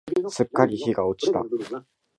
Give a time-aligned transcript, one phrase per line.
[0.31, 1.43] すっかり日が落ちた。